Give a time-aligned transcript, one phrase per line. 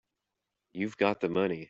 [0.73, 1.59] You've got the money.